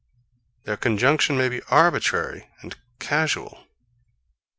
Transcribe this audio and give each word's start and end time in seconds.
Their 0.63 0.77
conjunction 0.77 1.37
may 1.37 1.47
be 1.47 1.61
arbitrary 1.69 2.49
and 2.63 2.75
casual. 2.97 3.67